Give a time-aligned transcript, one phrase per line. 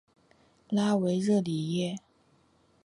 [0.69, 1.95] 拉维热里耶。